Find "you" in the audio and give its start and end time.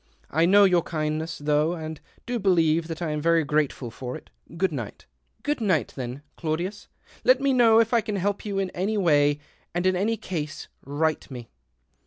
8.43-8.57